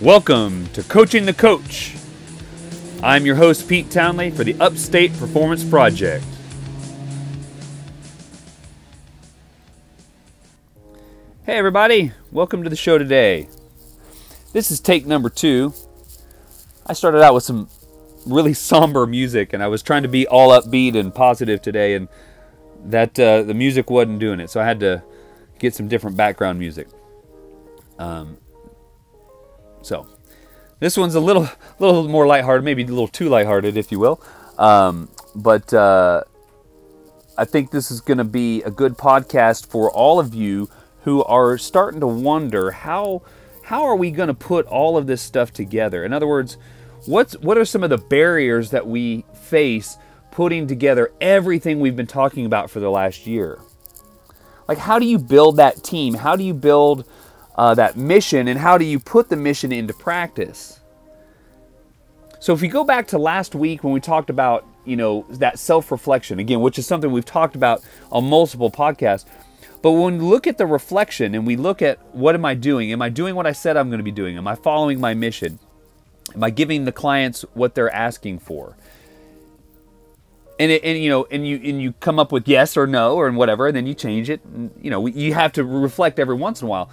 [0.00, 1.94] Welcome to Coaching the Coach.
[3.02, 6.24] I'm your host, Pete Townley, for the Upstate Performance Project.
[11.44, 13.50] Hey, everybody, welcome to the show today.
[14.54, 15.74] This is take number two.
[16.86, 17.68] I started out with some
[18.24, 22.08] really somber music, and I was trying to be all upbeat and positive today, and
[22.86, 25.02] that uh, the music wasn't doing it, so I had to
[25.58, 26.88] get some different background music.
[27.98, 28.38] Um,
[29.82, 30.06] so
[30.78, 34.22] this one's a little, little more lighthearted, maybe a little too lighthearted, if you will.
[34.58, 36.24] Um, but uh,
[37.36, 40.68] I think this is going to be a good podcast for all of you
[41.02, 43.22] who are starting to wonder how
[43.64, 46.04] how are we going to put all of this stuff together.
[46.04, 46.56] In other words,
[47.06, 49.96] what's what are some of the barriers that we face
[50.30, 53.58] putting together everything we've been talking about for the last year?
[54.68, 56.14] Like, how do you build that team?
[56.14, 57.04] How do you build
[57.60, 60.80] uh, that mission and how do you put the mission into practice?
[62.38, 65.58] So if you go back to last week when we talked about, you know, that
[65.58, 69.26] self-reflection again, which is something we've talked about on multiple podcasts,
[69.82, 72.92] but when we look at the reflection and we look at what am I doing?
[72.92, 74.38] Am I doing what I said I'm going to be doing?
[74.38, 75.58] Am I following my mission?
[76.34, 78.74] Am I giving the clients what they're asking for?
[80.58, 83.16] and it, and you know and you and you come up with yes or no
[83.16, 86.34] or whatever and then you change it and, you know you have to reflect every
[86.34, 86.90] once in a while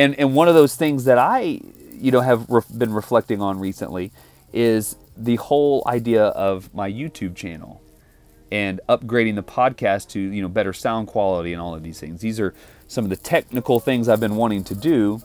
[0.00, 1.60] and and one of those things that I
[1.92, 4.12] you know have been reflecting on recently
[4.52, 7.82] is the whole idea of my YouTube channel
[8.50, 12.22] and upgrading the podcast to you know better sound quality and all of these things.
[12.22, 12.54] These are
[12.88, 15.20] some of the technical things I've been wanting to do,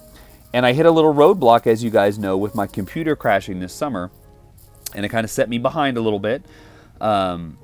[0.53, 3.73] and I hit a little roadblock as you guys know with my computer crashing this
[3.73, 4.11] summer,
[4.93, 6.43] and it kind of set me behind a little bit.
[6.99, 7.57] Um,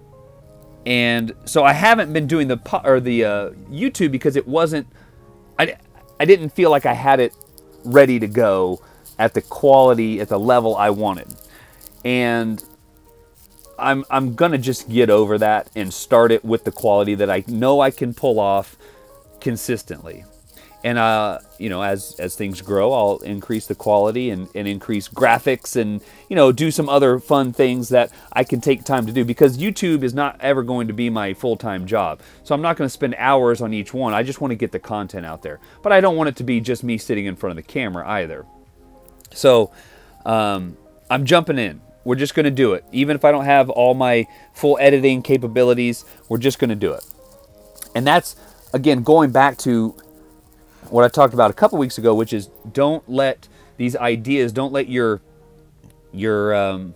[0.85, 4.87] and so I haven't been doing the po- or the uh, YouTube because it wasn't.
[5.59, 5.75] I
[6.21, 7.33] I didn't feel like I had it
[7.83, 8.79] ready to go
[9.17, 11.33] at the quality, at the level I wanted.
[12.05, 12.63] And
[13.79, 17.43] I'm, I'm to just get over that and start it with the quality that I
[17.47, 18.77] know I can pull off
[19.39, 20.23] consistently
[20.83, 25.07] and uh, you know as as things grow i'll increase the quality and, and increase
[25.07, 29.11] graphics and you know do some other fun things that i can take time to
[29.11, 32.19] do because youtube is not ever going to be my full-time job.
[32.43, 34.13] So i'm not going to spend hours on each one.
[34.13, 35.59] I just want to get the content out there.
[35.81, 38.07] But i don't want it to be just me sitting in front of the camera
[38.07, 38.45] either.
[39.33, 39.71] So
[40.25, 40.77] um,
[41.09, 41.81] i'm jumping in.
[42.03, 42.83] We're just going to do it.
[42.91, 46.93] Even if i don't have all my full editing capabilities we're just going to do
[46.93, 47.05] it.
[47.93, 48.35] And that's
[48.73, 49.95] again going back to
[50.89, 53.47] what I talked about a couple weeks ago, which is don't let
[53.77, 55.21] these ideas, don't let your
[56.13, 56.95] your um,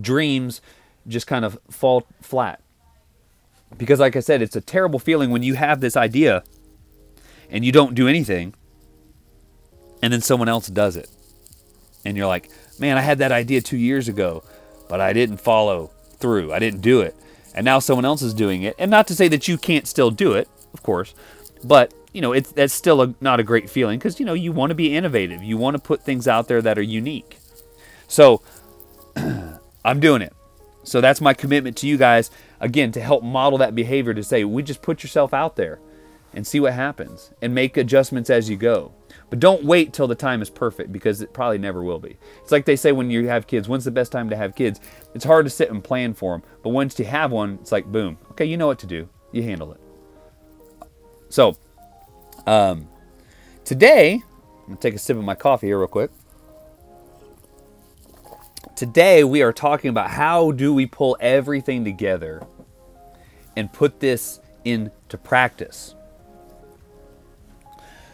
[0.00, 0.60] dreams
[1.08, 2.60] just kind of fall flat.
[3.76, 6.42] Because, like I said, it's a terrible feeling when you have this idea
[7.48, 8.54] and you don't do anything,
[10.02, 11.08] and then someone else does it,
[12.04, 14.42] and you're like, "Man, I had that idea two years ago,
[14.88, 16.52] but I didn't follow through.
[16.52, 17.14] I didn't do it."
[17.54, 18.76] And now someone else is doing it.
[18.78, 21.14] And not to say that you can't still do it, of course,
[21.64, 24.52] but you know, it's that's still a, not a great feeling because you know you
[24.52, 25.42] want to be innovative.
[25.42, 27.38] You want to put things out there that are unique.
[28.08, 28.42] So
[29.84, 30.34] I'm doing it.
[30.82, 34.44] So that's my commitment to you guys again to help model that behavior to say
[34.44, 35.78] we just put yourself out there
[36.32, 38.92] and see what happens and make adjustments as you go.
[39.28, 42.16] But don't wait till the time is perfect because it probably never will be.
[42.42, 44.80] It's like they say when you have kids, when's the best time to have kids?
[45.14, 47.86] It's hard to sit and plan for them, but once you have one, it's like
[47.86, 48.18] boom.
[48.32, 49.08] Okay, you know what to do.
[49.32, 49.80] You handle it.
[51.28, 51.56] So,
[52.46, 52.88] um,
[53.64, 54.22] today,
[54.66, 56.10] I'm to take a sip of my coffee here, real quick.
[58.76, 62.46] Today, we are talking about how do we pull everything together
[63.56, 65.94] and put this into practice.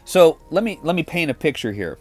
[0.05, 1.99] So let me let me paint a picture here.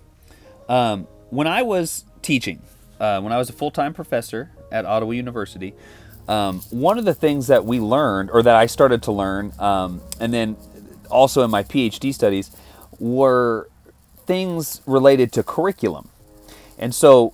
[0.70, 2.62] Um, when I was teaching,
[3.00, 5.74] uh, when I was a full-time professor at Ottawa University,
[6.28, 10.02] um, one of the things that we learned, or that I started to learn, um,
[10.20, 10.56] and then
[11.10, 12.52] also in my PhD studies
[13.00, 13.70] were
[14.26, 16.10] things related to curriculum.
[16.78, 17.34] And so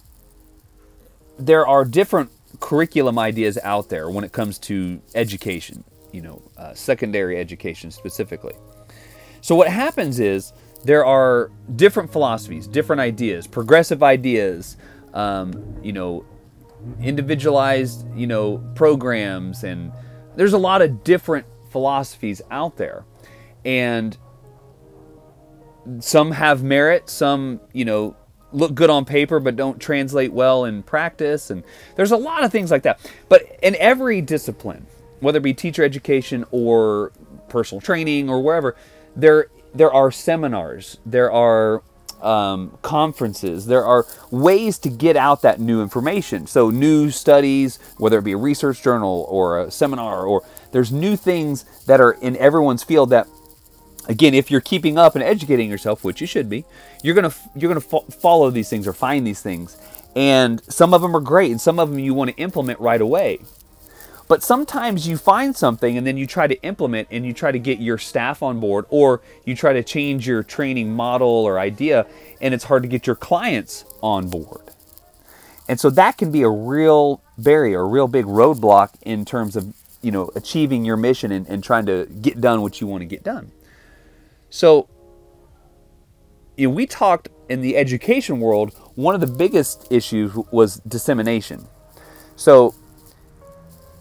[1.40, 6.74] there are different curriculum ideas out there when it comes to education, you know, uh,
[6.74, 8.54] secondary education specifically.
[9.42, 10.54] So what happens is
[10.84, 14.78] there are different philosophies, different ideas, progressive ideas,
[15.14, 16.26] um, you know,
[17.02, 19.92] individualized, you know, programs, and
[20.36, 23.06] there's a lot of different philosophies out there
[23.66, 24.18] and
[26.00, 28.16] some have merit, some, you know,
[28.54, 31.64] look good on paper but don't translate well in practice and
[31.96, 33.00] there's a lot of things like that.
[33.30, 34.86] But in every discipline,
[35.22, 37.14] whether it be teacher education or
[37.48, 38.76] personal training or wherever,
[39.16, 41.82] there there are seminars, there are
[42.22, 43.66] um, conferences.
[43.66, 46.48] There are ways to get out that new information.
[46.48, 51.16] So, new studies, whether it be a research journal or a seminar, or there's new
[51.16, 53.28] things that are in everyone's field that,
[54.12, 56.66] again, if you're keeping up and educating yourself, which you should be,
[57.02, 59.78] you're gonna you're gonna fo- follow these things or find these things,
[60.16, 63.02] and some of them are great, and some of them you want to implement right
[63.02, 63.40] away.
[64.28, 67.60] But sometimes you find something and then you try to implement and you try to
[67.60, 72.06] get your staff on board or you try to change your training model or idea
[72.40, 74.62] and it's hard to get your clients on board.
[75.68, 79.76] And so that can be a real barrier, a real big roadblock in terms of,
[80.02, 83.06] you know, achieving your mission and, and trying to get done what you want to
[83.08, 83.52] get done.
[84.52, 84.88] So
[86.58, 91.68] we talked in the education world, one of the biggest issues was dissemination.
[92.36, 92.76] So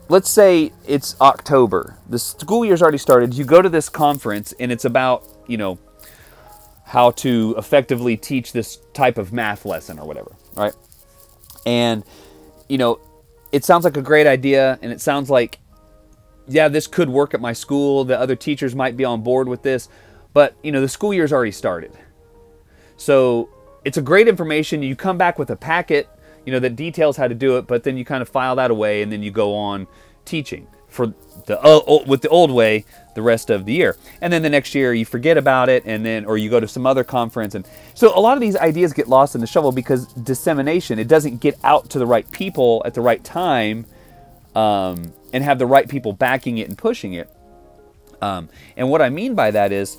[0.08, 1.96] let's say it's October.
[2.08, 3.32] The school year's already started.
[3.32, 5.78] You go to this conference and it's about, you know,
[6.84, 10.74] how to effectively teach this type of math lesson or whatever, right?
[11.64, 12.02] And
[12.68, 13.00] you know,
[13.52, 15.60] it sounds like a great idea and it sounds like
[16.48, 18.04] yeah, this could work at my school.
[18.04, 19.88] The other teachers might be on board with this,
[20.32, 21.92] but you know, the school year's already started.
[22.96, 23.48] So,
[23.82, 24.82] it's a great information.
[24.82, 26.06] You come back with a packet
[26.44, 28.70] you know, that details how to do it, but then you kind of file that
[28.70, 29.86] away and then you go on
[30.24, 31.14] teaching for
[31.46, 32.84] the uh, with the old way
[33.14, 33.96] the rest of the year.
[34.20, 36.68] And then the next year you forget about it and then or you go to
[36.68, 39.72] some other conference and so a lot of these ideas get lost in the shovel
[39.72, 43.86] because dissemination it doesn't get out to the right people at the right time
[44.56, 47.30] um, and have the right people backing it and pushing it.
[48.20, 49.96] Um, and what I mean by that is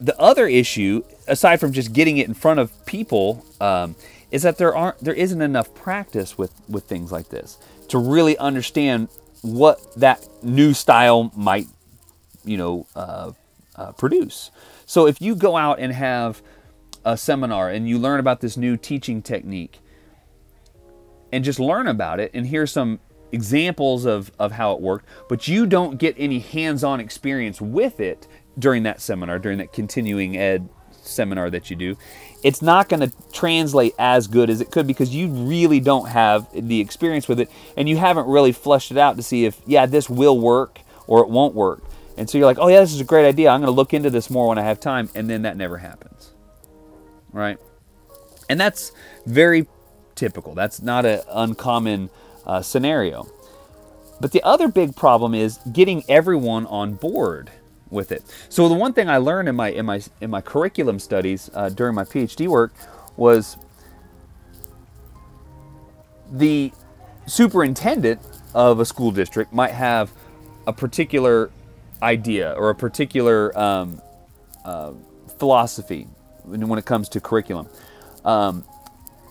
[0.00, 3.96] the other issue, aside from just getting it in front of people, um,
[4.30, 7.58] is that there aren't there isn't enough practice with with things like this
[7.88, 9.08] to really understand
[9.42, 11.66] what that new style might
[12.44, 13.32] you know uh,
[13.76, 14.50] uh, produce.
[14.86, 16.42] So if you go out and have
[17.04, 19.80] a seminar and you learn about this new teaching technique
[21.32, 23.00] and just learn about it and hear some
[23.32, 28.28] examples of, of how it worked, but you don't get any hands-on experience with it
[28.58, 30.68] during that seminar, during that continuing ed
[31.02, 31.96] seminar that you do,
[32.42, 36.46] it's not going to translate as good as it could because you really don't have
[36.52, 39.86] the experience with it and you haven't really fleshed it out to see if, yeah,
[39.86, 41.82] this will work or it won't work.
[42.16, 43.48] And so you're like, oh, yeah, this is a great idea.
[43.48, 45.08] I'm going to look into this more when I have time.
[45.14, 46.32] And then that never happens.
[47.32, 47.58] Right?
[48.48, 48.92] And that's
[49.26, 49.66] very
[50.14, 50.54] typical.
[50.54, 52.10] That's not an uncommon
[52.46, 53.26] uh, scenario.
[54.20, 57.50] But the other big problem is getting everyone on board
[57.94, 58.22] with it.
[58.48, 61.68] So the one thing I learned in my in my in my curriculum studies uh,
[61.70, 62.74] during my PhD work
[63.16, 63.56] was
[66.30, 66.72] the
[67.26, 68.20] superintendent
[68.54, 70.12] of a school district might have
[70.66, 71.50] a particular
[72.02, 74.00] idea or a particular um,
[74.64, 74.92] uh,
[75.38, 76.06] philosophy
[76.44, 77.68] when it comes to curriculum.
[78.24, 78.64] Um,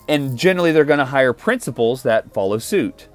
[0.08, 3.08] and generally, they're going to hire principals that follow suit.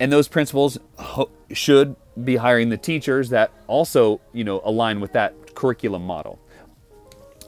[0.00, 5.12] And those principals ho- should be hiring the teachers that also, you know, align with
[5.12, 6.38] that curriculum model.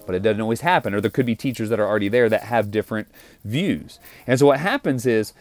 [0.06, 2.44] But it doesn't always happen, or there could be teachers that are already there that
[2.44, 3.08] have different
[3.44, 3.98] views.
[4.26, 5.34] And so what happens is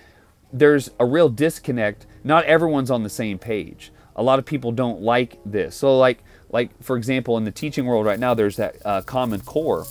[0.51, 2.05] there's a real disconnect.
[2.23, 3.91] Not everyone's on the same page.
[4.15, 5.75] A lot of people don't like this.
[5.75, 9.41] So, like, like for example, in the teaching world right now, there's that uh, Common
[9.41, 9.85] Core,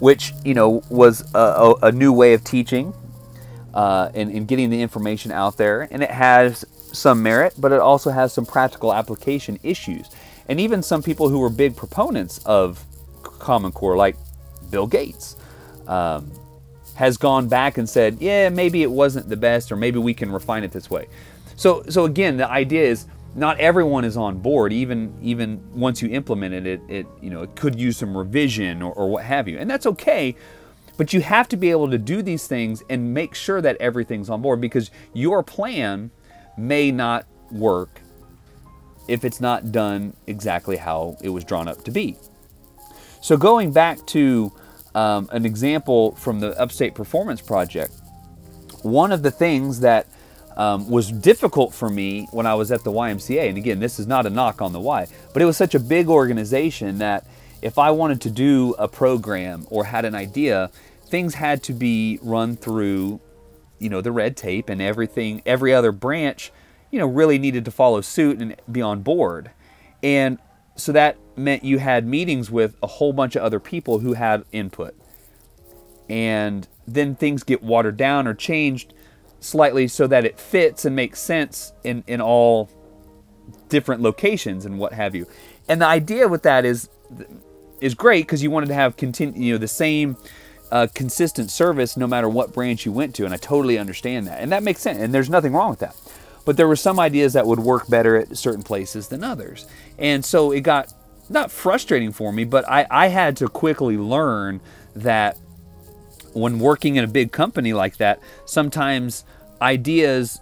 [0.00, 2.92] which you know was a, a, a new way of teaching
[3.74, 7.80] uh, and, and getting the information out there, and it has some merit, but it
[7.80, 10.08] also has some practical application issues.
[10.48, 12.84] And even some people who were big proponents of
[13.22, 14.16] Common Core, like
[14.70, 15.36] Bill Gates,
[15.86, 16.30] um,
[16.94, 20.30] has gone back and said, yeah, maybe it wasn't the best, or maybe we can
[20.30, 21.08] refine it this way.
[21.56, 24.72] So, so again, the idea is not everyone is on board.
[24.72, 28.82] Even even once you implement it, it, it you know it could use some revision
[28.82, 30.36] or, or what have you, and that's okay.
[30.98, 34.28] But you have to be able to do these things and make sure that everything's
[34.28, 36.10] on board because your plan
[36.56, 38.00] may not work
[39.08, 42.16] if it's not done exactly how it was drawn up to be.
[43.20, 44.52] So, going back to
[44.94, 47.92] um, an example from the Upstate Performance Project,
[48.82, 50.06] one of the things that
[50.56, 54.06] um, was difficult for me when I was at the YMCA, and again, this is
[54.06, 57.26] not a knock on the Y, but it was such a big organization that
[57.62, 60.70] if I wanted to do a program or had an idea,
[61.06, 63.20] things had to be run through
[63.82, 66.52] you know the red tape and everything every other branch
[66.92, 69.50] you know really needed to follow suit and be on board.
[70.02, 70.38] And
[70.76, 74.44] so that meant you had meetings with a whole bunch of other people who had
[74.52, 74.94] input.
[76.08, 78.92] And then things get watered down or changed
[79.40, 82.70] slightly so that it fits and makes sense in, in all
[83.68, 85.26] different locations and what have you.
[85.68, 86.88] And the idea with that is
[87.80, 90.16] is great because you wanted to have continue, you know, the same
[90.72, 94.40] uh, consistent service no matter what branch you went to, and I totally understand that,
[94.40, 95.94] and that makes sense, and there's nothing wrong with that.
[96.44, 99.66] But there were some ideas that would work better at certain places than others,
[99.98, 100.92] and so it got
[101.28, 104.60] not frustrating for me, but I, I had to quickly learn
[104.96, 105.36] that
[106.32, 109.24] when working in a big company like that, sometimes
[109.60, 110.40] ideas,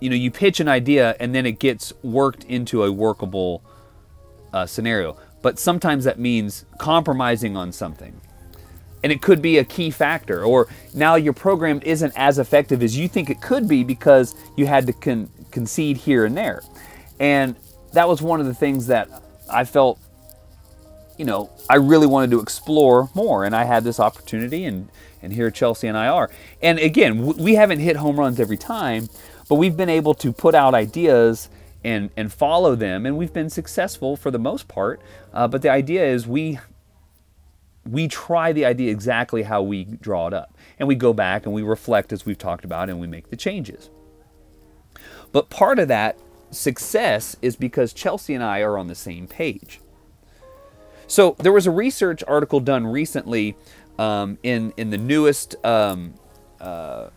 [0.00, 3.62] you know, you pitch an idea and then it gets worked into a workable
[4.52, 5.16] uh, scenario.
[5.42, 8.20] But sometimes that means compromising on something.
[9.02, 10.44] And it could be a key factor.
[10.44, 14.66] Or now your program isn't as effective as you think it could be because you
[14.66, 16.62] had to con- concede here and there.
[17.18, 17.56] And
[17.92, 19.08] that was one of the things that
[19.52, 19.98] I felt,
[21.18, 23.44] you know, I really wanted to explore more.
[23.44, 24.88] And I had this opportunity, and,
[25.20, 26.30] and here Chelsea and I are.
[26.62, 29.08] And again, we haven't hit home runs every time,
[29.48, 31.48] but we've been able to put out ideas
[31.84, 35.00] and and follow them, and we've been successful for the most part.
[35.32, 36.58] Uh, but the idea is we
[37.84, 41.54] we try the idea exactly how we draw it up, and we go back and
[41.54, 43.90] we reflect as we've talked about, and we make the changes.
[45.32, 46.18] But part of that
[46.50, 49.80] success is because Chelsea and I are on the same page.
[51.06, 53.56] So there was a research article done recently
[53.98, 56.14] um, in in the newest um,
[56.60, 57.08] uh,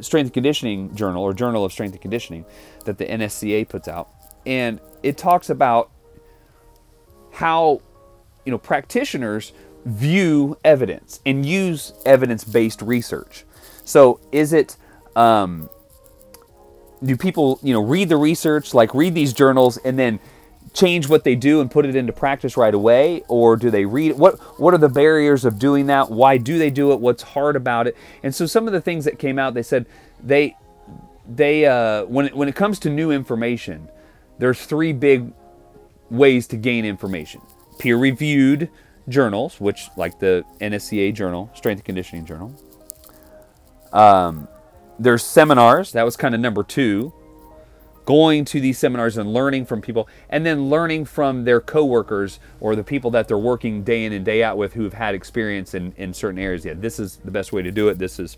[0.00, 2.44] strength and conditioning journal or journal of strength and conditioning
[2.84, 4.10] that the NSCA puts out,
[4.46, 5.90] and it talks about
[7.32, 7.80] how
[8.44, 9.52] you know practitioners
[9.86, 13.44] view evidence and use evidence-based research.
[13.84, 14.76] So is it
[15.14, 15.70] um,
[17.02, 20.18] do people you know read the research like read these journals and then
[20.74, 23.22] change what they do and put it into practice right away?
[23.28, 26.10] Or do they read what what are the barriers of doing that?
[26.10, 27.00] Why do they do it?
[27.00, 27.96] What's hard about it?
[28.24, 29.86] And so some of the things that came out they said
[30.22, 30.56] they
[31.28, 33.88] they uh, when it, when it comes to new information
[34.38, 35.32] there's three big
[36.10, 37.40] ways to gain information.
[37.78, 38.68] Peer reviewed
[39.08, 42.54] journals which like the NSCA journal strength and conditioning journal.
[43.92, 44.48] Um,
[44.98, 45.92] there's seminars.
[45.92, 47.12] That was kind of number two.
[48.04, 52.76] Going to these seminars and learning from people and then learning from their coworkers or
[52.76, 55.74] the people that they're working day in and day out with who have had experience
[55.74, 56.64] in, in certain areas.
[56.64, 57.98] Yeah this is the best way to do it.
[57.98, 58.36] This is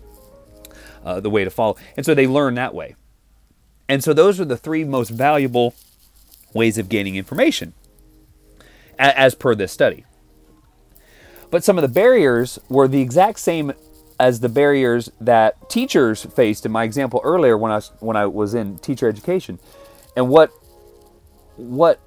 [1.05, 1.77] uh, the way to follow.
[1.95, 2.95] And so they learn that way.
[3.87, 5.75] And so those are the three most valuable
[6.53, 7.73] ways of gaining information
[8.97, 10.03] as per this study
[11.51, 13.73] but some of the barriers were the exact same
[14.19, 18.25] as the barriers that teachers faced in my example earlier when I was, when I
[18.25, 19.59] was in teacher education.
[20.15, 20.51] And what
[21.55, 21.99] what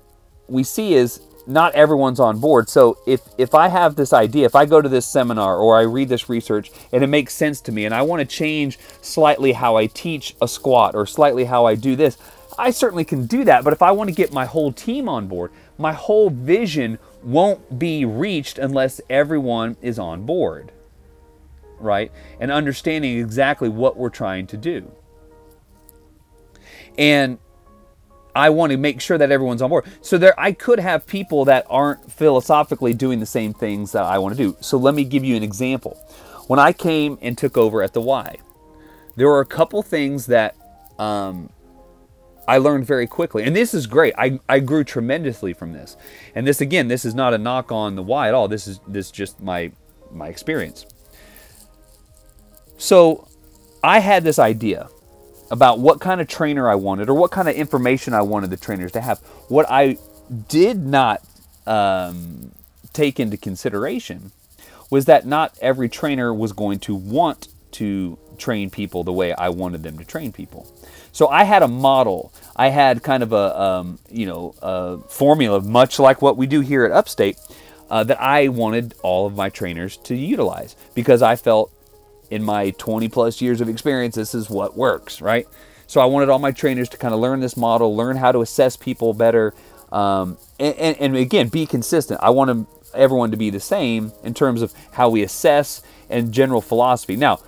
[0.49, 2.69] we see is not everyone's on board.
[2.69, 5.83] So if if I have this idea, if I go to this seminar or I
[5.83, 9.53] read this research and it makes sense to me and I want to change slightly
[9.53, 12.19] how I teach a squat or slightly how I do this,
[12.59, 13.65] I certainly can do that.
[13.65, 17.79] But if I want to get my whole team on board, my whole vision won't
[17.79, 20.73] be reached unless everyone is on board
[21.83, 22.11] right?
[22.41, 24.91] And understanding exactly what we're trying to do.
[26.97, 27.39] And
[28.35, 29.85] I want to make sure that everyone's on board.
[30.01, 34.19] So there I could have people that aren't philosophically doing the same things that I
[34.19, 34.57] want to do.
[34.61, 35.99] So let me give you an example.
[36.47, 38.37] When I came and took over at the Y,
[39.17, 40.57] there were a couple things that
[40.99, 41.51] um,
[42.49, 43.45] I learned very quickly.
[43.45, 44.15] And this is great.
[44.19, 45.97] I, I grew tremendously from this.
[46.35, 48.49] And this again, this is not a knock on the Y at all.
[48.49, 49.73] This is this is just my
[50.11, 50.87] my experience.
[52.79, 53.29] So
[53.83, 54.89] I had this idea
[55.51, 58.57] about what kind of trainer I wanted or what kind of information I wanted the
[58.57, 59.19] trainers to have.
[59.49, 59.99] What I
[60.49, 61.23] did not
[61.67, 62.53] um,
[62.93, 64.33] take into consideration
[64.91, 69.49] was that not every trainer was going to want to train people the way I
[69.49, 70.67] wanted them to train people.
[71.13, 72.33] So I had a model.
[72.57, 76.61] I had kind of a um, you know a formula, much like what we do
[76.61, 77.39] here at Upstate,
[77.91, 81.71] uh, that I wanted all of my trainers to utilize because I felt
[82.31, 85.47] in my 20 plus years of experience, this is what works, right?
[85.87, 88.41] So I wanted all my trainers to kind of learn this model, learn how to
[88.41, 89.53] assess people better,
[89.93, 92.19] um, and, and, and, again, be consistent.
[92.23, 96.63] I want everyone to be the same in terms of how we assess and general
[96.63, 97.17] philosophy.
[97.17, 97.41] Now,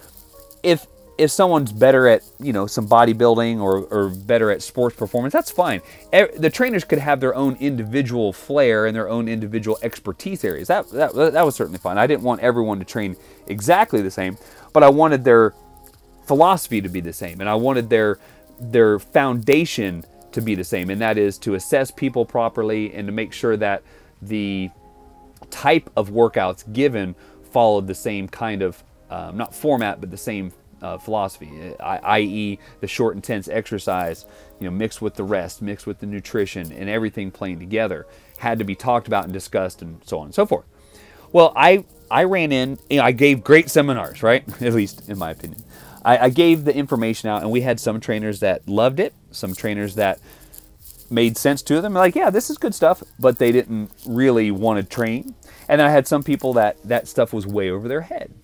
[0.65, 5.33] if if someone's better at you know some bodybuilding or, or better at sports performance
[5.33, 5.81] that's fine.
[6.11, 10.67] The trainers could have their own individual flair and their own individual expertise areas.
[10.67, 11.99] That, that, that was certainly fine.
[11.99, 13.17] I didn't want everyone to train
[13.47, 14.37] exactly the same
[14.75, 15.55] but I wanted their
[16.27, 18.19] philosophy to be the same, and I wanted their
[18.61, 23.13] their foundation to be the same, and that is to assess people properly and to
[23.13, 23.83] make sure that
[24.21, 24.71] the
[25.51, 27.15] type of workouts given
[27.53, 28.83] followed the same kind of
[29.15, 30.53] um, not format, but the same
[30.83, 34.27] uh, philosophy, i.e., the short, intense exercise,
[34.59, 38.07] you know, mixed with the rest, mixed with the nutrition, and everything playing together,
[38.39, 40.67] had to be talked about and discussed, and so on and so forth.
[41.33, 42.79] Well, I I ran in.
[42.91, 44.45] You know, I gave great seminars, right?
[44.63, 45.63] At least in my opinion.
[46.05, 49.55] I, I gave the information out, and we had some trainers that loved it, some
[49.55, 50.19] trainers that
[51.11, 51.95] made sense to them.
[51.95, 55.35] Like, yeah, this is good stuff, but they didn't really want to train.
[55.69, 58.35] And I had some people that that stuff was way over their head.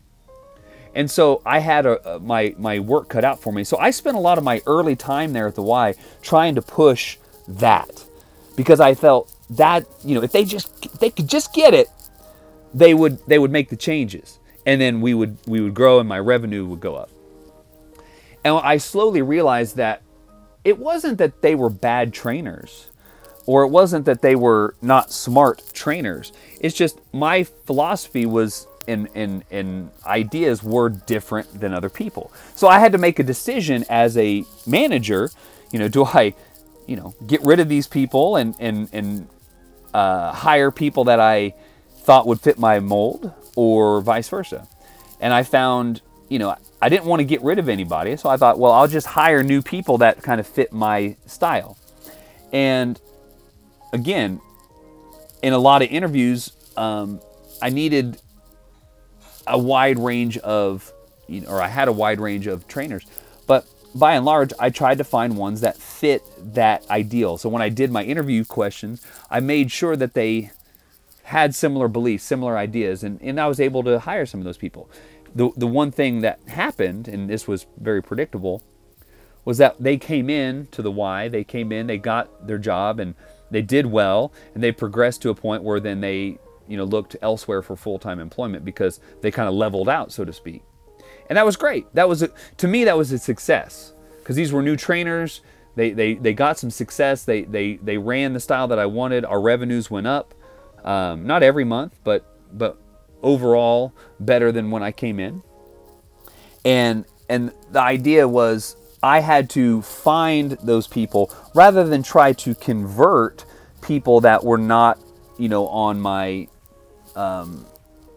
[0.94, 3.64] And so I had a, my my work cut out for me.
[3.64, 6.62] So I spent a lot of my early time there at the Y trying to
[6.62, 7.16] push
[7.46, 8.04] that
[8.56, 11.88] because I felt that you know if they just they could just get it,
[12.74, 16.08] they would they would make the changes, and then we would we would grow and
[16.08, 17.10] my revenue would go up.
[18.44, 20.02] And I slowly realized that
[20.64, 22.88] it wasn't that they were bad trainers
[23.46, 26.32] or it wasn't that they were not smart trainers.
[26.60, 32.32] It's just my philosophy was and, and, and ideas were different than other people.
[32.54, 35.30] So I had to make a decision as a manager,
[35.72, 36.34] you know, do I,
[36.86, 39.28] you know, get rid of these people and, and, and
[39.94, 41.54] uh, hire people that I
[41.98, 44.66] thought would fit my mold or vice versa.
[45.20, 48.16] And I found, you know, I didn't want to get rid of anybody.
[48.16, 51.76] So I thought, well, I'll just hire new people that kind of fit my style.
[52.52, 53.00] And
[53.92, 54.40] again,
[55.42, 57.20] in a lot of interviews, um,
[57.62, 58.20] I needed
[59.50, 60.92] a wide range of,
[61.26, 63.04] you know, or I had a wide range of trainers.
[63.46, 66.22] But by and large, I tried to find ones that fit
[66.54, 67.36] that ideal.
[67.36, 70.50] So when I did my interview questions, I made sure that they
[71.24, 74.56] had similar beliefs, similar ideas, and, and I was able to hire some of those
[74.56, 74.90] people.
[75.34, 78.62] The, the one thing that happened, and this was very predictable,
[79.44, 82.98] was that they came in to the Y, they came in, they got their job,
[82.98, 83.14] and
[83.50, 86.38] they did well, and they progressed to a point where then they
[86.70, 90.32] you know, looked elsewhere for full-time employment because they kind of leveled out, so to
[90.32, 90.62] speak.
[91.28, 91.92] And that was great.
[91.94, 95.42] That was a, to me that was a success because these were new trainers.
[95.76, 97.24] They, they, they got some success.
[97.24, 99.24] They, they, they ran the style that I wanted.
[99.24, 100.34] Our revenues went up,
[100.84, 102.78] um, not every month, but but
[103.22, 105.42] overall better than when I came in.
[106.64, 112.54] And and the idea was I had to find those people rather than try to
[112.54, 113.44] convert
[113.82, 114.98] people that were not,
[115.38, 116.48] you know, on my
[117.20, 117.66] um,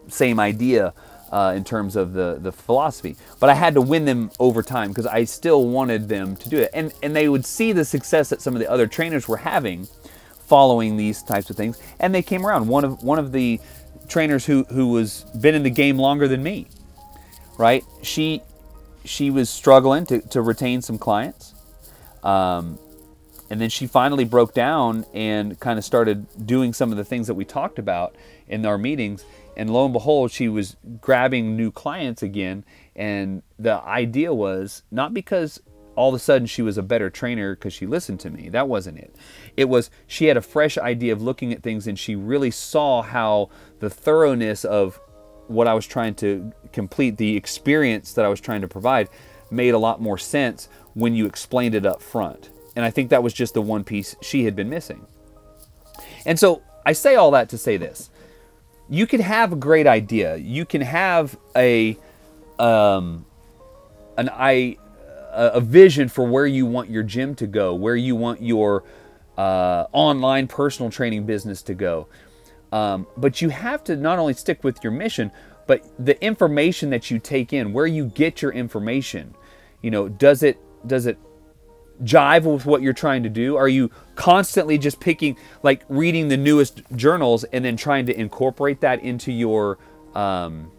[0.08, 0.92] same idea
[1.30, 3.16] uh, in terms of the, the philosophy.
[3.40, 6.58] But I had to win them over time because I still wanted them to do
[6.58, 6.70] it.
[6.72, 9.88] And, and they would see the success that some of the other trainers were having
[10.46, 11.80] following these types of things.
[11.98, 12.68] And they came around.
[12.68, 13.60] One of, one of the
[14.08, 16.66] trainers who, who was been in the game longer than me,
[17.58, 17.82] right?
[18.02, 18.42] She,
[19.04, 21.54] she was struggling to, to retain some clients.
[22.22, 22.78] Um,
[23.50, 27.26] and then she finally broke down and kind of started doing some of the things
[27.26, 28.16] that we talked about
[28.48, 29.24] in our meetings.
[29.56, 32.64] And lo and behold, she was grabbing new clients again.
[32.96, 35.60] And the idea was not because
[35.94, 38.48] all of a sudden she was a better trainer because she listened to me.
[38.48, 39.14] That wasn't it.
[39.56, 43.02] It was she had a fresh idea of looking at things and she really saw
[43.02, 44.98] how the thoroughness of
[45.46, 49.10] what I was trying to complete, the experience that I was trying to provide,
[49.50, 52.50] made a lot more sense when you explained it up front.
[52.76, 55.06] And I think that was just the one piece she had been missing.
[56.26, 58.10] And so I say all that to say this.
[58.88, 60.36] You can have a great idea.
[60.36, 61.96] You can have a
[62.58, 63.24] um,
[64.16, 64.76] an I
[65.32, 68.84] a vision for where you want your gym to go, where you want your
[69.36, 72.06] uh, online personal training business to go.
[72.70, 75.32] Um, but you have to not only stick with your mission,
[75.66, 79.34] but the information that you take in, where you get your information.
[79.82, 81.18] You know, does it does it
[82.02, 83.56] jive with what you're trying to do?
[83.56, 88.80] Are you constantly just picking, like reading the newest journals and then trying to incorporate
[88.80, 89.78] that into your
[90.14, 90.70] um,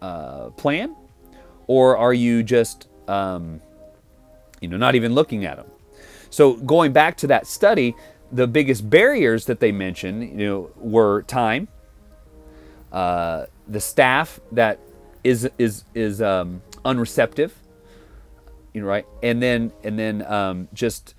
[0.00, 0.94] uh, plan?
[1.66, 3.60] Or are you just, um,
[4.60, 5.66] you know, not even looking at them?
[6.30, 7.94] So going back to that study,
[8.32, 11.68] the biggest barriers that they mentioned, you know, were time,
[12.92, 14.78] uh, the staff that
[15.22, 17.50] is is is um, unreceptive,
[18.72, 19.06] you know, right?
[19.22, 21.14] And then and then um, just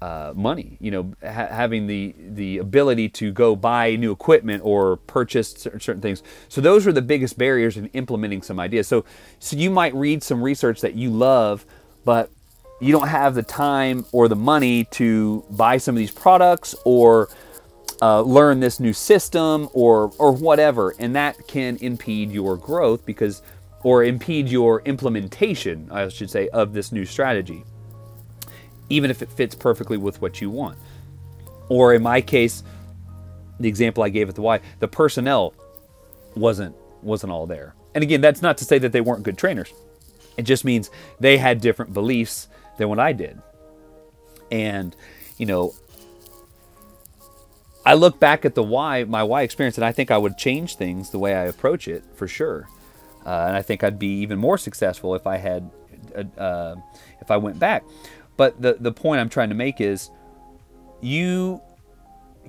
[0.00, 4.96] uh, money, you know, ha- having the the ability to go buy new equipment or
[4.96, 6.22] purchase certain things.
[6.48, 8.86] So those are the biggest barriers in implementing some ideas.
[8.86, 9.04] So
[9.38, 11.66] so you might read some research that you love,
[12.04, 12.30] but
[12.80, 17.28] you don't have the time or the money to buy some of these products or
[18.00, 23.42] uh, learn this new system or or whatever, and that can impede your growth because
[23.82, 27.64] or impede your implementation, I should say, of this new strategy,
[28.88, 30.78] even if it fits perfectly with what you want.
[31.68, 32.62] Or in my case,
[33.60, 35.54] the example I gave at the Y, the personnel
[36.34, 37.74] wasn't wasn't all there.
[37.94, 39.72] And again, that's not to say that they weren't good trainers.
[40.36, 43.40] It just means they had different beliefs than what I did.
[44.50, 44.94] And
[45.36, 45.74] you know,
[47.84, 50.76] I look back at the Y, my Y experience, and I think I would change
[50.76, 52.68] things the way I approach it for sure.
[53.28, 55.70] Uh, and I think I'd be even more successful if I had,
[56.16, 56.76] uh, uh,
[57.20, 57.84] if I went back.
[58.38, 60.10] But the the point I'm trying to make is,
[61.02, 61.60] you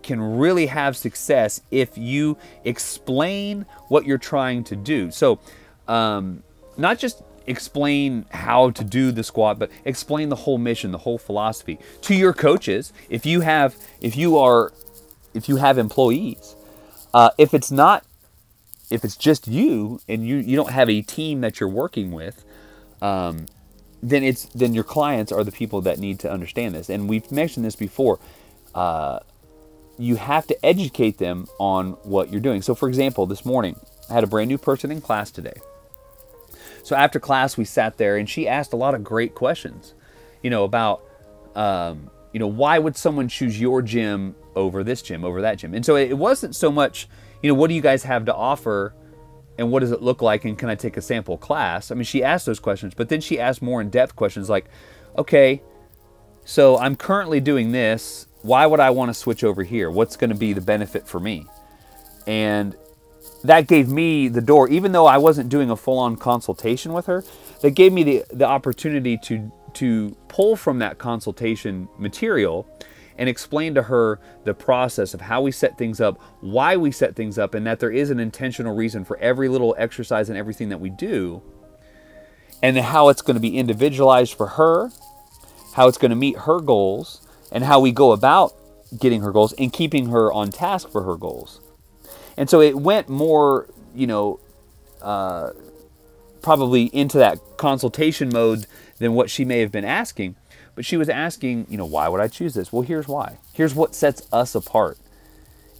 [0.03, 5.11] can really have success if you explain what you're trying to do.
[5.11, 5.39] So,
[5.89, 6.43] um,
[6.77, 11.17] not just explain how to do the squat, but explain the whole mission, the whole
[11.17, 12.93] philosophy to your coaches.
[13.09, 14.71] If you have, if you are,
[15.33, 16.55] if you have employees,
[17.13, 18.05] uh, if it's not,
[18.89, 22.43] if it's just you and you you don't have a team that you're working with,
[23.01, 23.45] um,
[24.01, 26.89] then it's then your clients are the people that need to understand this.
[26.89, 28.19] And we've mentioned this before.
[28.73, 29.19] Uh,
[29.97, 32.61] you have to educate them on what you're doing.
[32.61, 33.77] So, for example, this morning
[34.09, 35.59] I had a brand new person in class today.
[36.83, 39.93] So after class, we sat there and she asked a lot of great questions,
[40.41, 41.03] you know, about,
[41.55, 45.73] um, you know, why would someone choose your gym over this gym, over that gym?
[45.73, 47.07] And so it wasn't so much,
[47.41, 48.93] you know, what do you guys have to offer
[49.57, 51.91] and what does it look like and can I take a sample class?
[51.91, 54.65] I mean, she asked those questions, but then she asked more in depth questions like,
[55.17, 55.61] okay,
[56.45, 58.27] so I'm currently doing this.
[58.41, 59.91] Why would I want to switch over here?
[59.91, 61.45] What's going to be the benefit for me?
[62.25, 62.75] And
[63.43, 67.23] that gave me the door, even though I wasn't doing a full-on consultation with her,
[67.61, 72.67] that gave me the, the opportunity to to pull from that consultation material
[73.19, 77.17] and explain to her the process of how we set things up, why we set
[77.17, 80.69] things up, and that there is an intentional reason for every little exercise and everything
[80.69, 81.41] that we do,
[82.63, 84.89] and how it's going to be individualized for her,
[85.73, 88.53] how it's going to meet her goals, and how we go about
[88.97, 91.59] getting her goals and keeping her on task for her goals.
[92.37, 94.39] And so it went more, you know,
[95.01, 95.51] uh,
[96.41, 98.65] probably into that consultation mode
[98.97, 100.37] than what she may have been asking.
[100.79, 102.71] But she was asking, you know, why would I choose this?
[102.71, 103.39] Well, here's why.
[103.51, 104.97] Here's what sets us apart.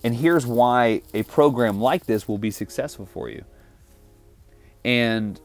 [0.04, 3.46] And here's why a program like this will be successful for you.
[4.84, 5.40] And,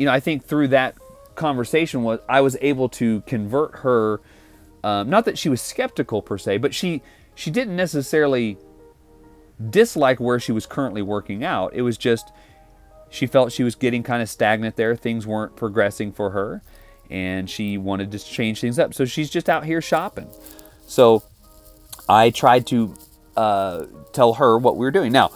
[0.00, 0.96] you know, I think through that
[1.36, 4.20] conversation was I was able to convert her.
[4.82, 7.00] Um, not that she was skeptical per se, but she
[7.36, 8.58] she didn't necessarily
[9.70, 11.72] dislike where she was currently working out.
[11.72, 12.32] It was just
[13.10, 14.96] she felt she was getting kind of stagnant there.
[14.96, 16.62] Things weren't progressing for her,
[17.10, 18.94] and she wanted to change things up.
[18.94, 20.30] So she's just out here shopping.
[20.86, 21.22] So
[22.08, 22.94] I tried to
[23.36, 25.12] uh, tell her what we were doing.
[25.12, 25.30] Now,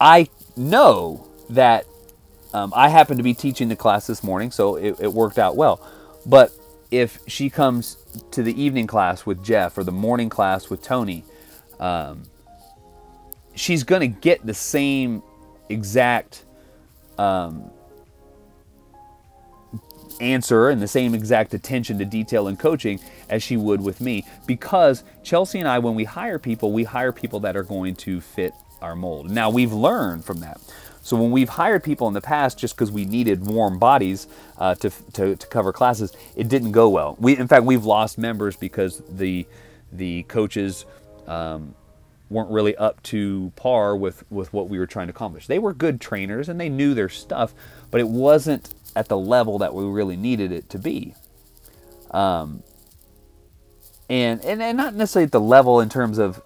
[0.00, 1.86] I know that
[2.54, 5.56] um, I happened to be teaching the class this morning, so it, it worked out
[5.56, 5.86] well.
[6.26, 6.52] But
[6.90, 7.96] if she comes
[8.32, 11.24] to the evening class with Jeff or the morning class with Tony,
[11.78, 12.24] um,
[13.54, 15.22] she's going to get the same
[15.68, 16.44] exact
[17.18, 17.70] um,
[20.20, 24.26] answer and the same exact attention to detail and coaching as she would with me
[24.46, 28.20] because Chelsea and I, when we hire people, we hire people that are going to
[28.20, 29.30] fit our mold.
[29.30, 30.60] Now, we've learned from that.
[31.02, 34.26] So when we've hired people in the past just because we needed warm bodies
[34.58, 37.16] uh, to, to, to cover classes, it didn't go well.
[37.18, 39.46] We, in fact, we've lost members because the
[39.92, 40.86] the coaches
[41.26, 41.74] um,
[42.30, 45.48] weren't really up to par with, with what we were trying to accomplish.
[45.48, 47.52] They were good trainers and they knew their stuff,
[47.90, 51.14] but it wasn't at the level that we really needed it to be.
[52.10, 52.62] Um,
[54.08, 56.42] and, and, and not necessarily at the level in terms of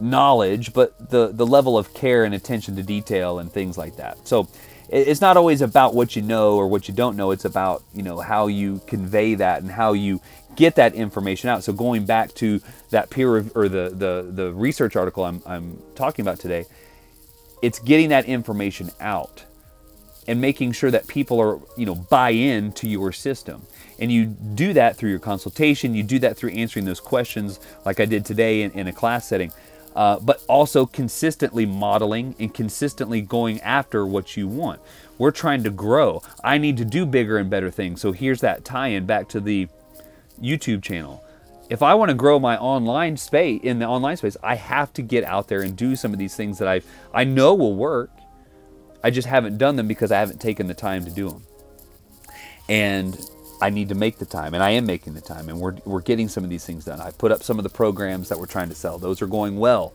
[0.00, 4.26] knowledge, but the, the level of care and attention to detail and things like that.
[4.26, 4.48] So
[4.88, 7.30] it's not always about what you know or what you don't know.
[7.30, 10.20] It's about, you know, how you convey that and how you
[10.56, 11.62] get that information out.
[11.62, 12.60] So going back to
[12.90, 16.64] that peer or the the the research article I'm I'm talking about today,
[17.62, 19.44] it's getting that information out
[20.30, 23.66] and making sure that people are you know buy in to your system.
[23.98, 25.94] And you do that through your consultation.
[25.94, 29.26] You do that through answering those questions, like I did today in, in a class
[29.26, 29.52] setting.
[29.94, 34.80] Uh, but also consistently modeling and consistently going after what you want.
[35.18, 36.22] We're trying to grow.
[36.44, 38.00] I need to do bigger and better things.
[38.00, 39.68] So here's that tie in back to the
[40.40, 41.24] YouTube channel.
[41.68, 45.02] If I want to grow my online space in the online space, I have to
[45.02, 48.10] get out there and do some of these things that I I know will work.
[49.02, 51.42] I just haven't done them because I haven't taken the time to do them.
[52.68, 53.18] And
[53.62, 56.00] I need to make the time, and I am making the time, and we're, we're
[56.00, 57.00] getting some of these things done.
[57.00, 59.58] I put up some of the programs that we're trying to sell; those are going
[59.58, 59.92] well.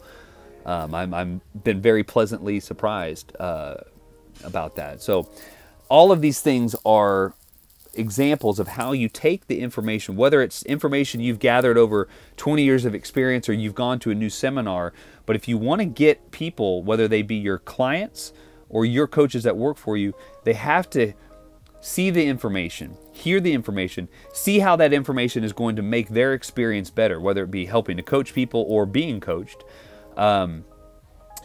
[0.65, 3.75] Um, I'm I'm been very pleasantly surprised uh,
[4.43, 5.01] about that.
[5.01, 5.29] So,
[5.89, 7.33] all of these things are
[7.95, 12.85] examples of how you take the information, whether it's information you've gathered over 20 years
[12.85, 14.93] of experience or you've gone to a new seminar.
[15.25, 18.33] But if you want to get people, whether they be your clients
[18.69, 21.13] or your coaches that work for you, they have to
[21.81, 26.33] see the information, hear the information, see how that information is going to make their
[26.33, 29.63] experience better, whether it be helping to coach people or being coached.
[30.17, 30.65] um,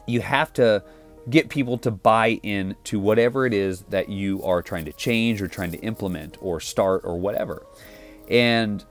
[0.06, 0.82] you have to
[1.28, 5.40] get people to buy in to whatever it is that you are trying to change
[5.42, 7.66] or trying to implement or start or whatever.
[8.28, 8.84] And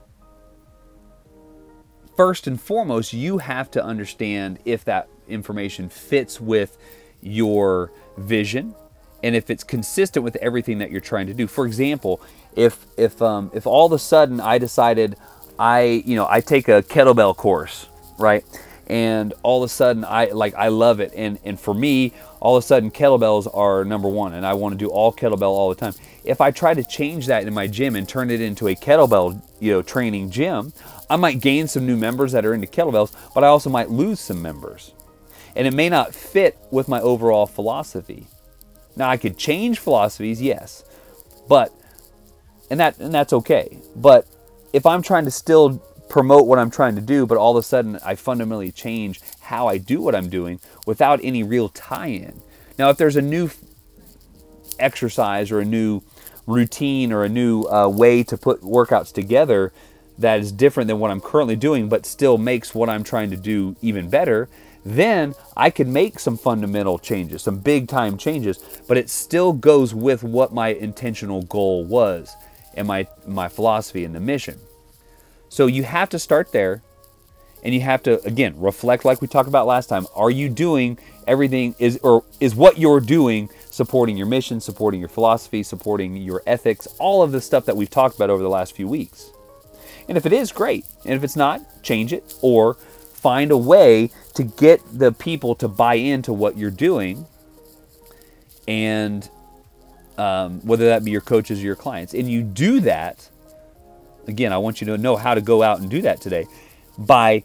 [2.16, 6.78] first and foremost, you have to understand if that information fits with
[7.20, 8.74] your vision
[9.22, 11.46] and if it's consistent with everything that you're trying to do.
[11.46, 12.20] For example,
[12.56, 15.16] if if um, if all of a sudden I decided
[15.58, 17.86] I you know I take a kettlebell course,
[18.18, 18.44] right?
[18.86, 22.56] And all of a sudden I like I love it, and and for me, all
[22.56, 25.68] of a sudden kettlebells are number one, and I want to do all kettlebell all
[25.68, 25.94] the time.
[26.24, 29.40] If I try to change that in my gym and turn it into a kettlebell
[29.60, 30.72] you know training gym,
[31.08, 34.18] I might gain some new members that are into kettlebells, but I also might lose
[34.18, 34.92] some members,
[35.56, 38.26] and it may not fit with my overall philosophy.
[38.96, 40.84] Now I could change philosophies, yes,
[41.48, 41.72] but
[42.70, 43.78] and that and that's okay.
[43.96, 44.26] But
[44.72, 47.66] if I'm trying to still promote what I'm trying to do, but all of a
[47.66, 52.40] sudden I fundamentally change how I do what I'm doing without any real tie-in.
[52.78, 53.50] Now, if there's a new
[54.78, 56.02] exercise or a new
[56.46, 59.72] routine or a new uh, way to put workouts together
[60.18, 63.36] that is different than what I'm currently doing, but still makes what I'm trying to
[63.36, 64.48] do even better,
[64.84, 69.94] then I could make some fundamental changes, some big time changes, but it still goes
[69.94, 72.34] with what my intentional goal was
[72.74, 74.58] and my, my philosophy and the mission.
[75.48, 76.82] So you have to start there
[77.62, 80.06] and you have to again reflect like we talked about last time.
[80.14, 85.08] Are you doing everything is or is what you're doing supporting your mission, supporting your
[85.08, 88.74] philosophy, supporting your ethics, all of the stuff that we've talked about over the last
[88.74, 89.30] few weeks.
[90.08, 90.84] And if it is, great.
[91.04, 92.76] And if it's not, change it or
[93.20, 97.26] find a way to get the people to buy into what you're doing
[98.66, 99.28] and
[100.16, 102.14] um, whether that be your coaches or your clients.
[102.14, 103.28] And you do that,
[104.26, 106.46] again, I want you to know how to go out and do that today
[106.96, 107.42] by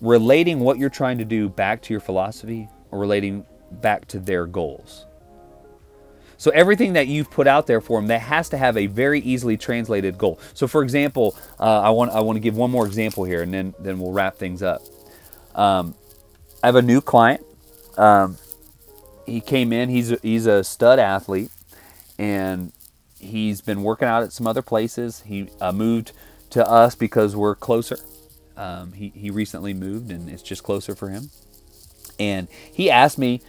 [0.00, 4.46] relating what you're trying to do back to your philosophy or relating back to their
[4.46, 5.06] goals.
[6.36, 9.20] So everything that you've put out there for them, that has to have a very
[9.20, 10.38] easily translated goal.
[10.52, 13.54] So, for example, uh, I want I want to give one more example here, and
[13.54, 14.82] then then we'll wrap things up.
[15.54, 15.94] Um,
[16.62, 17.44] I have a new client.
[17.96, 18.38] Um,
[19.26, 19.88] he came in.
[19.88, 21.50] He's a, he's a stud athlete,
[22.18, 22.72] and
[23.18, 25.22] he's been working out at some other places.
[25.26, 26.12] He uh, moved
[26.50, 27.98] to us because we're closer.
[28.56, 31.30] Um, he, he recently moved and it's just closer for him.
[32.20, 33.40] And he asked me,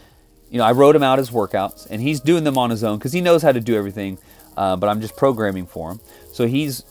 [0.49, 2.97] you know, I wrote him out his workouts and he's doing them on his own
[2.97, 4.17] because he knows how to do everything,
[4.57, 5.99] uh, but I'm just programming for him.
[6.31, 6.83] So he's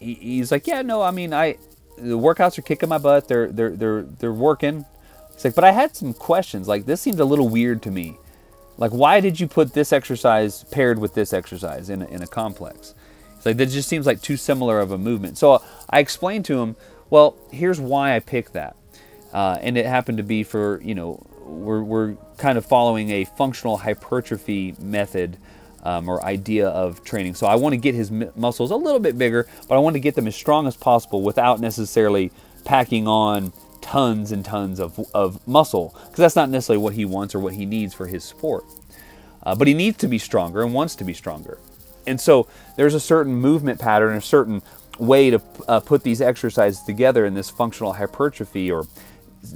[0.00, 1.58] he, he's like, yeah, no, I mean, I
[2.00, 3.28] the workouts are kicking my butt.
[3.28, 4.84] They're they're they're they're working.
[5.32, 6.68] He's like, but I had some questions.
[6.68, 8.18] Like this seemed a little weird to me.
[8.78, 12.26] Like, why did you put this exercise paired with this exercise in a, in a
[12.26, 12.94] complex?
[13.36, 15.38] It's like that just seems like too similar of a movement.
[15.38, 16.76] So I explained to him,
[17.10, 18.76] well, here's why I picked that,
[19.32, 23.24] uh, and it happened to be for you know we're we're kind of following a
[23.24, 25.36] functional hypertrophy method.
[25.82, 27.36] Um, or idea of training.
[27.36, 30.00] So I want to get his muscles a little bit bigger, but I want to
[30.00, 32.32] get them as strong as possible without necessarily
[32.66, 37.34] packing on tons and tons of, of muscle because that's not necessarily what he wants
[37.34, 38.64] or what he needs for his sport.
[39.42, 41.58] Uh, but he needs to be stronger and wants to be stronger.
[42.06, 44.62] And so there's a certain movement pattern, a certain
[44.98, 48.86] way to uh, put these exercises together in this functional hypertrophy or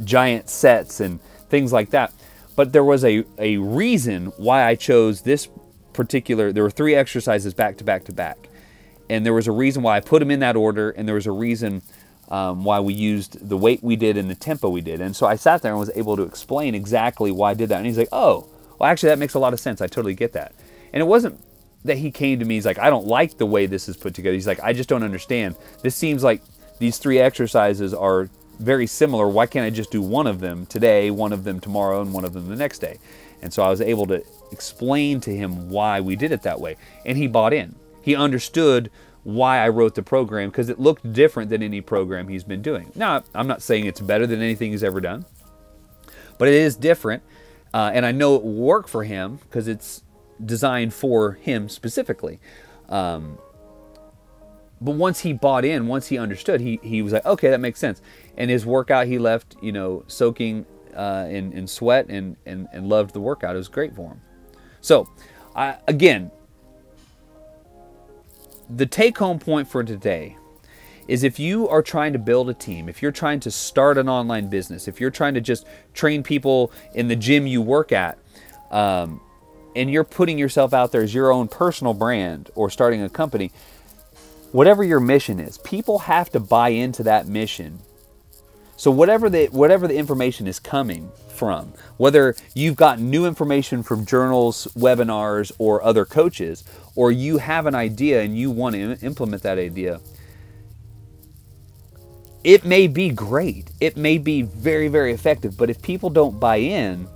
[0.05, 2.13] giant sets and things like that.
[2.57, 5.49] But there was a, a reason why I chose this
[5.95, 8.51] particular, there were three exercises back to back to back.
[9.09, 11.27] And there was a reason why I put them in that order, and there was
[11.27, 11.83] a reason
[12.29, 15.01] um, why we used the weight we did and the tempo we did.
[15.01, 17.79] And so I sat there and was able to explain exactly why I did that.
[17.79, 18.47] And he's like, oh,
[18.79, 19.81] well, actually, that makes a lot of sense.
[19.81, 20.53] I totally get that.
[20.93, 21.41] And it wasn't
[21.85, 24.15] that he came to me, he's like, I don't like the way this is put
[24.15, 24.35] together.
[24.35, 25.55] He's like, I just don't understand.
[25.83, 26.41] This seems like
[26.79, 29.29] these three exercises are very similar.
[29.29, 32.25] Why can't I just do one of them today, one of them tomorrow, and one
[32.25, 32.99] of them the next day?
[33.43, 36.77] And so I was able to explain to him why we did it that way.
[37.05, 37.75] And he bought in.
[38.03, 38.91] He understood
[39.25, 42.93] why I wrote the program because it looked different than any program he's been doing.
[42.95, 45.25] Now, I'm not saying it's better than anything he's ever done,
[46.39, 47.23] but it is different.
[47.73, 50.03] Uh, and I know it will work for him because it's
[50.45, 52.39] designed for him specifically.
[52.89, 53.39] Um,
[54.81, 57.81] but once he bought in, once he understood, he, he was like, okay, that makes
[57.81, 58.03] sense.
[58.37, 62.89] And his workout, he left, you know, soaking uh, in, in sweat and, and, and
[62.89, 63.55] loved the workout.
[63.55, 64.21] It was great for him.
[64.85, 65.09] So,
[65.57, 66.31] I, again,
[68.69, 70.37] the take home point for today
[71.09, 74.11] is if you are trying to build a team, if you're trying to start an
[74.11, 78.19] online business, if you're trying to just train people in the gym you work at,
[78.71, 79.23] um,
[79.75, 83.53] and you're putting yourself out there as your own personal brand or starting a company,
[84.53, 87.79] whatever your mission is, people have to buy into that mission
[88.85, 94.05] So whatever the whatever the information is coming from, whether you've got new information from
[94.05, 99.43] journals, webinars, or other coaches, or you have an idea and you want to implement
[99.45, 100.03] that idea,
[102.45, 103.71] it may be great.
[103.81, 105.57] It may be very, very effective.
[105.57, 107.09] But if people don't buy in,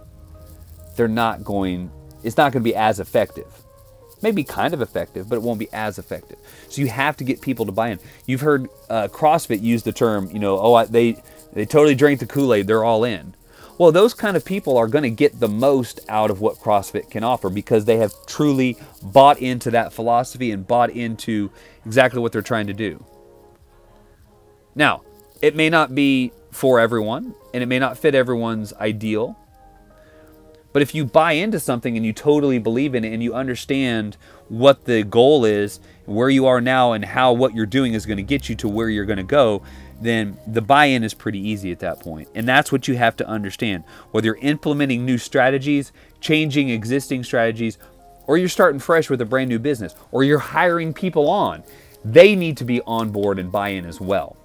[0.96, 1.90] they're not going,
[2.24, 3.44] it's not going to be as effective.
[4.22, 6.38] Maybe kind of effective, but it won't be as effective.
[6.70, 8.00] So you have to get people to buy in.
[8.24, 12.20] You've heard uh, CrossFit use the term, you know, oh, I, they they totally drank
[12.20, 12.66] the Kool Aid.
[12.66, 13.34] They're all in.
[13.78, 17.11] Well, those kind of people are going to get the most out of what CrossFit
[17.11, 21.50] can offer because they have truly bought into that philosophy and bought into
[21.87, 23.04] exactly what they're trying to do.
[24.74, 25.02] Now,
[25.40, 29.38] it may not be for everyone and it may not fit everyone's ideal.
[30.72, 34.16] But if you buy into something and you totally believe in it and you understand
[34.48, 38.18] what the goal is, where you are now, and how what you're doing is going
[38.18, 39.62] to get you to where you're going to go,
[40.00, 42.28] then the buy in is pretty easy at that point.
[42.34, 43.84] And that's what you have to understand.
[44.12, 47.78] Whether you're implementing new strategies, changing existing strategies,
[48.26, 51.64] or you're starting fresh with a brand new business, or you're hiring people on,
[52.04, 54.37] they need to be on board and buy in as well.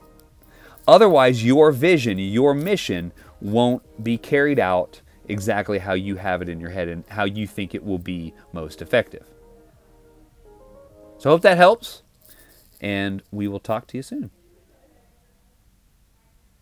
[0.87, 6.59] Otherwise, your vision, your mission won't be carried out exactly how you have it in
[6.59, 9.25] your head and how you think it will be most effective.
[11.19, 12.03] So, I hope that helps,
[12.81, 14.31] and we will talk to you soon.